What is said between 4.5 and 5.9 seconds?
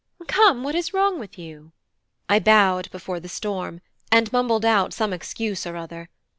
out some excuse or